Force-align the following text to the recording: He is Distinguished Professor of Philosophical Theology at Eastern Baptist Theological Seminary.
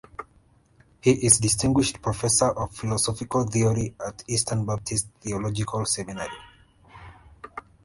He 1.03 1.11
is 1.11 1.37
Distinguished 1.37 2.01
Professor 2.01 2.49
of 2.49 2.73
Philosophical 2.75 3.43
Theology 3.45 3.93
at 4.03 4.23
Eastern 4.27 4.65
Baptist 4.65 5.07
Theological 5.21 5.85
Seminary. 5.85 6.33